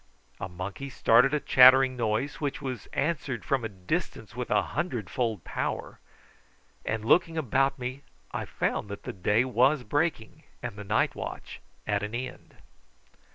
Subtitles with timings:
[0.39, 5.43] A monkey started a chattering noise, which was answered from a distance with a hundredfold
[5.43, 5.99] power;
[6.83, 8.01] and looking about me
[8.31, 12.55] I found that the day was breaking and the night watch at an end.